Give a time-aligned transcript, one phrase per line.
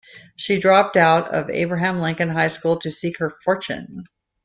[0.35, 4.03] She dropped out of Abraham Lincoln High School to seek her fortune.